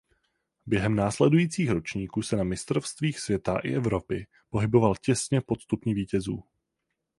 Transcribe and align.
Během 0.65 0.95
následujících 0.95 1.69
ročníků 1.69 2.21
se 2.21 2.35
na 2.35 2.43
mistrovstvích 2.43 3.19
světa 3.19 3.57
i 3.59 3.73
Evropy 3.75 4.27
pohyboval 4.49 4.95
těsně 4.95 5.41
pod 5.41 5.61
stupni 5.61 5.93
vítězů. 5.93 6.43